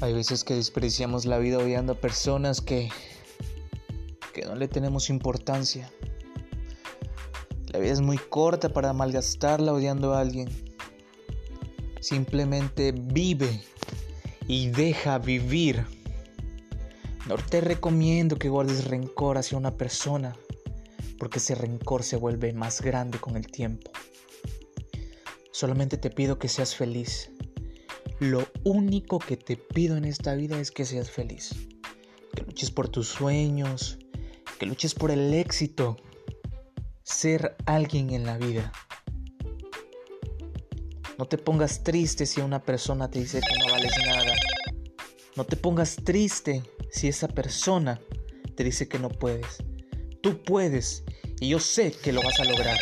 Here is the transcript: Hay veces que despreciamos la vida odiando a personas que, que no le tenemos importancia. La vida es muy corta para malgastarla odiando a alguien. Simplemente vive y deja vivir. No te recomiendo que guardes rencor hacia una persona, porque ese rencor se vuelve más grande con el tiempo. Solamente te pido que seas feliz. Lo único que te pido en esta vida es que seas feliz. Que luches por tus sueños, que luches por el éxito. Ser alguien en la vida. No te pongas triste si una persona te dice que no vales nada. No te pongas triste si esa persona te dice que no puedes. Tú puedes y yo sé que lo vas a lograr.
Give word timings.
Hay 0.00 0.12
veces 0.12 0.44
que 0.44 0.54
despreciamos 0.54 1.24
la 1.24 1.38
vida 1.38 1.58
odiando 1.58 1.94
a 1.94 2.00
personas 2.00 2.60
que, 2.60 2.88
que 4.32 4.44
no 4.44 4.54
le 4.54 4.68
tenemos 4.68 5.10
importancia. 5.10 5.90
La 7.72 7.80
vida 7.80 7.92
es 7.92 8.00
muy 8.00 8.16
corta 8.16 8.68
para 8.68 8.92
malgastarla 8.92 9.72
odiando 9.72 10.14
a 10.14 10.20
alguien. 10.20 10.48
Simplemente 12.00 12.92
vive 12.92 13.60
y 14.46 14.68
deja 14.68 15.18
vivir. 15.18 15.84
No 17.26 17.34
te 17.34 17.60
recomiendo 17.60 18.38
que 18.38 18.48
guardes 18.48 18.84
rencor 18.84 19.36
hacia 19.36 19.58
una 19.58 19.76
persona, 19.76 20.36
porque 21.18 21.40
ese 21.40 21.56
rencor 21.56 22.04
se 22.04 22.16
vuelve 22.16 22.52
más 22.52 22.82
grande 22.82 23.18
con 23.18 23.36
el 23.36 23.48
tiempo. 23.48 23.90
Solamente 25.50 25.98
te 25.98 26.08
pido 26.08 26.38
que 26.38 26.48
seas 26.48 26.76
feliz. 26.76 27.32
Lo 28.20 28.48
único 28.64 29.20
que 29.20 29.36
te 29.36 29.56
pido 29.56 29.96
en 29.96 30.04
esta 30.04 30.34
vida 30.34 30.58
es 30.58 30.72
que 30.72 30.84
seas 30.84 31.10
feliz. 31.10 31.54
Que 32.34 32.42
luches 32.42 32.70
por 32.72 32.88
tus 32.88 33.06
sueños, 33.06 33.98
que 34.58 34.66
luches 34.66 34.94
por 34.94 35.12
el 35.12 35.32
éxito. 35.34 35.96
Ser 37.04 37.56
alguien 37.64 38.10
en 38.10 38.24
la 38.24 38.36
vida. 38.36 38.72
No 41.16 41.26
te 41.26 41.38
pongas 41.38 41.84
triste 41.84 42.26
si 42.26 42.40
una 42.40 42.60
persona 42.60 43.08
te 43.08 43.20
dice 43.20 43.40
que 43.40 43.58
no 43.58 43.72
vales 43.72 43.92
nada. 44.04 44.34
No 45.36 45.44
te 45.44 45.56
pongas 45.56 45.96
triste 45.96 46.62
si 46.90 47.08
esa 47.08 47.28
persona 47.28 48.00
te 48.56 48.64
dice 48.64 48.88
que 48.88 48.98
no 48.98 49.08
puedes. 49.08 49.58
Tú 50.20 50.42
puedes 50.42 51.04
y 51.40 51.50
yo 51.50 51.60
sé 51.60 51.92
que 51.92 52.12
lo 52.12 52.20
vas 52.22 52.40
a 52.40 52.44
lograr. 52.44 52.78